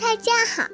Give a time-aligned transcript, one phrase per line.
[0.00, 0.68] 大家好，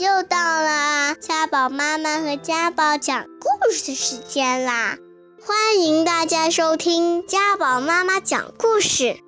[0.00, 4.96] 又到了家宝妈妈和家宝讲故事的时间啦！
[5.40, 9.18] 欢迎大家收听家宝妈妈讲故事。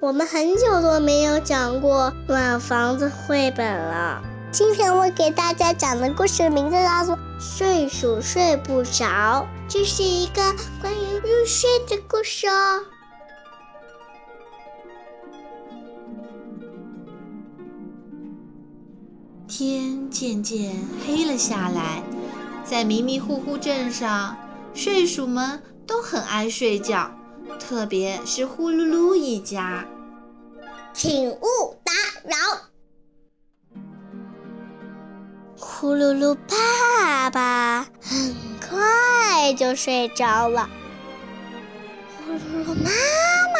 [0.00, 4.22] 我们很久都没有讲过暖房子绘本了。
[4.52, 9.06] 今天我给大家讲的故事名字叫做《睡鼠睡不着》，
[9.66, 10.42] 这是一个
[10.82, 12.82] 关于入睡的故事哦。
[19.58, 20.72] 天渐渐
[21.04, 22.00] 黑了下来，
[22.62, 24.36] 在迷迷糊糊镇上，
[24.72, 27.10] 睡鼠们都很爱睡觉，
[27.58, 29.84] 特别是呼噜噜一家。
[30.92, 32.36] 请勿打扰。
[35.56, 40.70] 呼噜噜爸爸很快就睡着了，
[42.16, 42.90] 呼噜噜妈
[43.52, 43.58] 妈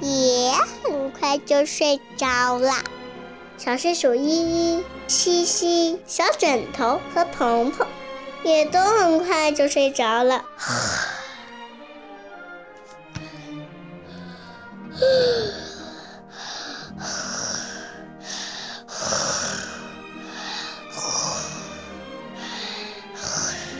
[0.00, 0.52] 也
[0.82, 2.72] 很快就睡着了。
[3.58, 7.86] 小睡鼠依依、西西、小枕头和鹏鹏
[8.44, 10.44] 也都很快就睡着了。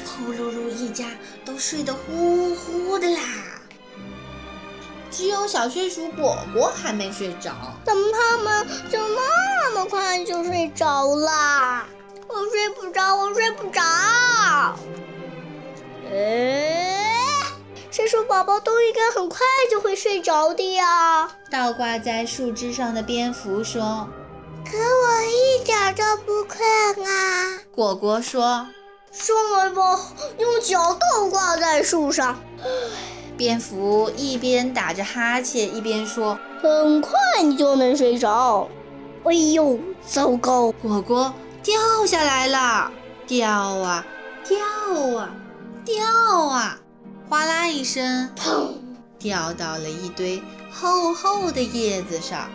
[0.06, 1.04] 呼噜噜一家
[1.44, 3.20] 都睡得呼呼的啦，
[5.16, 7.50] 只有小睡鼠果果还没睡着。
[7.86, 11.86] 怎么他们就那么快就睡着了？
[12.28, 13.80] 我睡不着，我睡不着。
[16.12, 17.42] 哎，
[17.90, 19.38] 睡鼠宝宝都应该很快
[19.70, 21.30] 就会睡着的呀。
[21.50, 24.06] 倒挂在树枝上的蝙蝠说
[24.70, 26.60] 可我一点都不困
[27.08, 28.68] 啊！：“果果说，
[29.12, 29.98] 上来吧，
[30.38, 32.38] 用脚倒挂在树上，
[33.36, 36.38] 蝙蝠一边打着哈欠一边说。
[36.62, 38.68] 很快你就能睡着。
[39.24, 40.70] 哎呦，糟糕！
[40.72, 41.74] 果果掉
[42.06, 42.90] 下来了，
[43.26, 44.06] 掉啊
[44.44, 44.56] 掉
[45.18, 45.34] 啊
[45.84, 46.04] 掉
[46.46, 46.78] 啊，
[47.28, 48.74] 哗啦一声，砰！
[49.18, 52.48] 掉到了一堆厚厚的叶子上。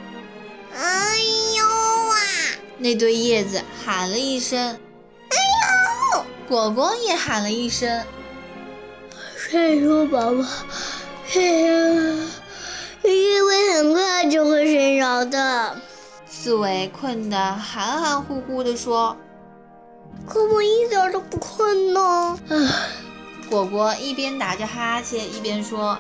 [0.74, 1.18] 哎
[1.58, 2.16] 呦啊！
[2.78, 4.58] 那堆叶子喊了一声，
[5.30, 5.38] 哎
[6.16, 6.24] 呦！
[6.48, 8.04] 果果也喊了一声。
[9.52, 10.46] 睡鼠宝宝，
[11.28, 11.74] 嘿呀，
[13.04, 15.76] 因为很快就会睡着的，
[16.26, 19.18] 刺猬困得含含糊糊地说
[20.26, 22.40] 可我一点都不困呢。
[22.48, 22.58] 唉
[23.52, 26.00] ，：“果果一边打着哈欠一边说，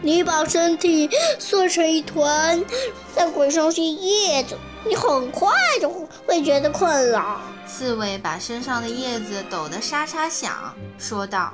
[0.00, 2.64] 你把身体缩成一团，
[3.12, 4.56] 再滚上些叶子，
[4.86, 5.50] 你很快
[5.80, 5.90] 就
[6.24, 7.40] 会觉得困了。
[7.66, 11.52] 刺猬把身上的叶子抖得沙沙响，说道：“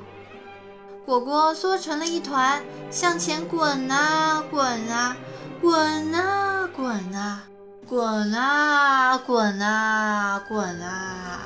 [1.06, 5.16] 果果缩成了一团，向前滚啊滚啊，
[5.60, 7.42] 滚啊滚啊，
[7.86, 11.40] 滚啊滚啊滚啊！”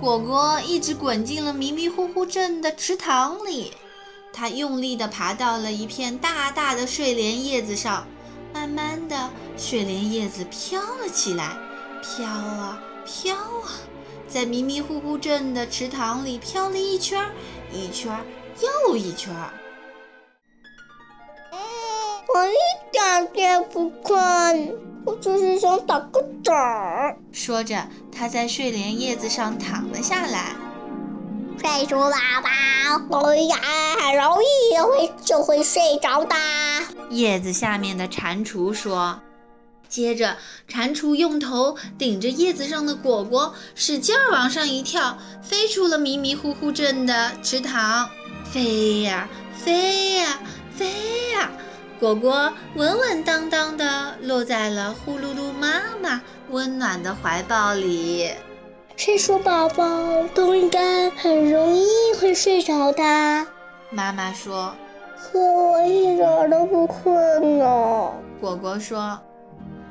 [0.00, 3.74] 果果一直滚进了迷迷糊糊镇的池塘里，
[4.32, 8.06] 它用力地爬到了一片大大的睡莲叶子上，
[8.54, 9.28] 慢慢的，
[9.58, 11.58] 睡莲叶子飘了起来。
[12.00, 13.68] 飘啊飘啊，
[14.28, 17.30] 在迷迷糊糊镇的池塘里飘了一圈儿，
[17.72, 18.20] 一圈儿
[18.86, 19.50] 又一圈儿。
[22.34, 22.52] 我一
[22.92, 27.16] 点也不困，我只是想打个盹儿。
[27.32, 30.54] 说着，他在睡莲叶子上躺了下来。
[31.58, 32.10] 睡鼠宝
[33.10, 33.56] 宝，哎呀，
[34.00, 36.36] 很容易会就会睡着的。
[37.10, 39.18] 叶子下面的蟾蜍说。
[39.88, 40.36] 接着，
[40.68, 48.08] 蟾蜍用头顶着叶子上的果果，使劲儿往上一跳，飞出了迷迷糊糊镇的池塘。
[48.44, 50.38] 飞呀飞呀
[50.76, 50.86] 飞
[51.32, 51.50] 呀，
[51.98, 58.30] 果果稳稳当当地落在了呼噜噜妈妈温暖的怀抱里。
[58.96, 59.84] 睡鼠宝宝
[60.34, 61.86] 都应该很容易
[62.20, 63.02] 会睡着的，
[63.90, 64.74] 妈妈说。
[65.16, 68.12] 可我一点都不困呢。
[68.40, 69.18] 果果说。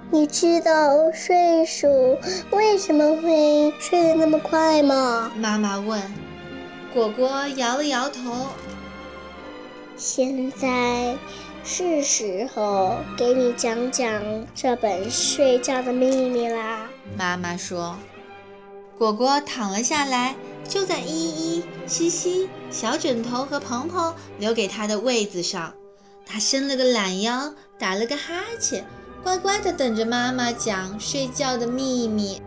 [0.09, 2.17] 你知道睡鼠
[2.51, 5.29] 为什么会睡得那么快吗？
[5.35, 6.01] 妈妈问。
[6.93, 8.47] 果果摇了摇头。
[9.97, 11.17] 现在
[11.63, 14.23] 是时候给你讲讲
[14.55, 16.87] 这本睡觉的秘密啦。
[17.17, 17.97] 妈妈说。
[18.97, 20.35] 果果躺了下来，
[20.67, 25.73] 就在依依、西西、小枕头和鹏鹏留给他的位子上。
[26.25, 28.85] 他伸了个懒腰，打了个哈欠。
[29.27, 32.41] 乖乖的等着妈妈讲睡觉的秘密。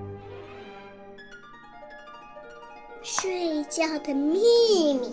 [3.02, 5.12] 睡觉的秘密。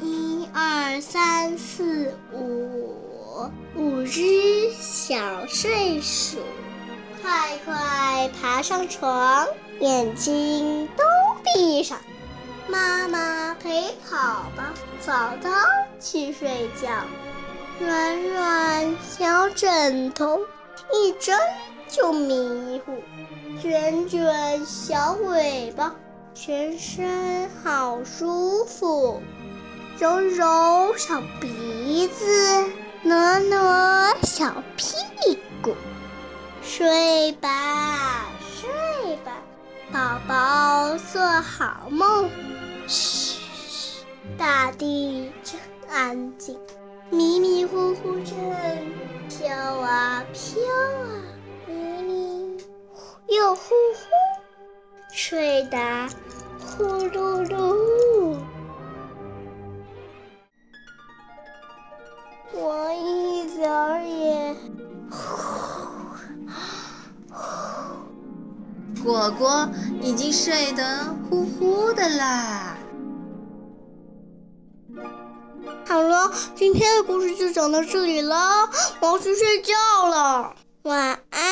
[0.00, 6.38] 一二三四五，五只小睡鼠，
[7.20, 9.44] 快快爬上床，
[9.80, 11.02] 眼睛都
[11.42, 11.98] 闭上。
[12.68, 14.72] 妈妈陪跑吧，
[15.04, 15.50] 早早
[15.98, 16.88] 去睡觉。
[17.84, 20.40] 软软小枕头，
[20.92, 21.36] 一睁
[21.88, 22.94] 就迷糊。
[23.60, 25.94] 卷卷小尾巴，
[26.34, 29.20] 全身好舒服。
[29.98, 32.64] 揉揉小鼻子，
[33.02, 35.74] 挪挪小屁股。
[36.62, 39.32] 睡吧，睡吧，
[39.92, 42.30] 宝宝做好梦。
[42.86, 43.38] 嘘，
[44.38, 46.58] 大地真安静，
[47.12, 48.34] 迷迷糊糊真
[49.28, 51.04] 飘啊飘啊，
[51.66, 52.56] 迷迷
[53.28, 54.00] 又糊糊，
[55.12, 56.08] 睡得
[56.58, 58.38] 呼噜噜。
[62.54, 64.56] 我一点儿也。
[69.04, 69.68] 果果
[70.00, 72.71] 已经睡得呼呼的啦。
[75.92, 78.66] 好了，今天的故事就讲到这里了，
[79.00, 79.74] 我要去睡觉
[80.08, 80.54] 了，
[80.84, 81.42] 晚安。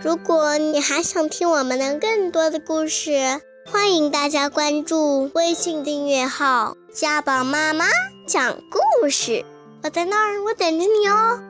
[0.00, 7.86] 如果你还想听我们的更多的故事，欢迎大家关注微信订阅号“家宝妈妈
[8.24, 9.44] 讲故事”，
[9.82, 11.42] 我在那儿，我等着你哦。